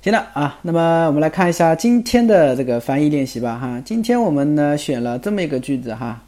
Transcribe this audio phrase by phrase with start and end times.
[0.00, 6.22] 行了啊，那么我们来看一下今天的这个翻译练习吧，哈，今天我们呢选了这么一个句子哈，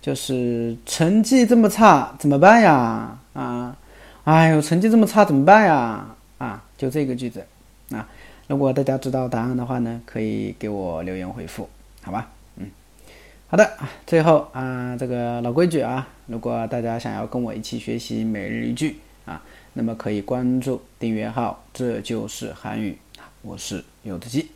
[0.00, 3.18] 就是成绩这么差怎么办呀？
[3.34, 3.76] 啊，
[4.24, 6.06] 哎呦，成绩这么差怎么办呀？
[6.38, 7.44] 啊，就这个句子。
[7.90, 8.08] 啊，
[8.46, 11.68] 如果大家知道答案的话呢，可以给我留言回复，
[12.00, 12.66] 好吧，嗯，
[13.48, 13.70] 好的，
[14.06, 19.42] 最后啊，这个老规矩啊，如果大家想要跟我一起学习每日一句啊。
[19.74, 22.98] 那么可以关注订阅号，这就是韩语
[23.40, 24.48] 我是有的鸡。